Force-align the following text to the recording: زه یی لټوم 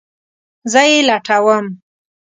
زه 0.71 0.81
یی 0.91 0.99
لټوم 1.09 1.65